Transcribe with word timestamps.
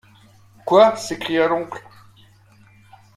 Quoi?... 0.65 0.95
s’écria 0.97 1.47
l’oncle. 1.47 1.83